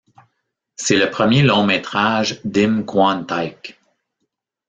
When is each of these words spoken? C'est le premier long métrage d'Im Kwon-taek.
C'est 0.77 0.97
le 0.97 1.11
premier 1.11 1.43
long 1.43 1.63
métrage 1.63 2.41
d'Im 2.43 2.81
Kwon-taek. 2.85 3.77